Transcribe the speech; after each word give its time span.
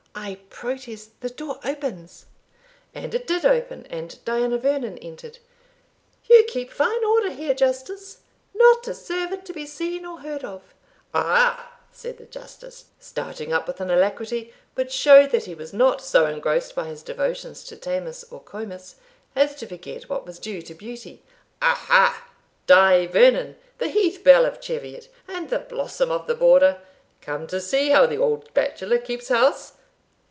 I 0.13 0.39
protest 0.49 1.19
the 1.21 1.29
door 1.29 1.61
opens" 1.63 2.25
And 2.93 3.15
it 3.15 3.25
did 3.25 3.45
open, 3.45 3.85
and 3.85 4.23
Diana 4.25 4.57
Vernon 4.57 4.97
entered 4.97 5.39
"You 6.25 6.43
keep 6.43 6.69
fine 6.69 7.03
order 7.05 7.31
here, 7.31 7.53
Justice 7.53 8.17
not 8.53 8.85
a 8.89 8.93
servant 8.93 9.45
to 9.45 9.53
be 9.53 9.65
seen 9.65 10.05
or 10.05 10.19
heard 10.19 10.43
of." 10.43 10.73
"Ah!" 11.13 11.79
said 11.93 12.17
the 12.17 12.25
Justice, 12.25 12.85
starting 12.99 13.53
up 13.53 13.67
with 13.67 13.79
an 13.79 13.89
alacrity 13.89 14.53
which 14.75 14.91
showed 14.91 15.31
that 15.31 15.45
he 15.45 15.55
was 15.55 15.71
not 15.73 16.01
so 16.01 16.25
engrossed 16.27 16.75
by 16.75 16.87
his 16.87 17.03
devotions 17.03 17.63
to 17.63 17.77
Themis 17.77 18.25
or 18.29 18.41
Comus, 18.41 18.95
as 19.33 19.55
to 19.55 19.65
forget 19.65 20.09
what 20.09 20.25
was 20.25 20.39
due 20.39 20.61
to 20.63 20.75
beauty 20.75 21.23
"Ah, 21.61 21.85
ha! 21.87 22.27
Die 22.67 23.07
Vernon, 23.07 23.55
the 23.77 23.87
heath 23.87 24.25
bell 24.25 24.45
of 24.45 24.59
Cheviot, 24.59 25.07
and 25.29 25.49
the 25.49 25.59
blossom 25.59 26.11
of 26.11 26.27
the 26.27 26.35
Border, 26.35 26.79
come 27.21 27.47
to 27.47 27.61
see 27.61 27.91
how 27.91 28.05
the 28.05 28.17
old 28.17 28.53
bachelor 28.53 28.97
keeps 28.99 29.29
house? 29.29 29.73